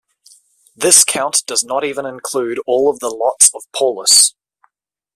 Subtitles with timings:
[0.75, 4.33] This count does not even include all of the lots of Paulus.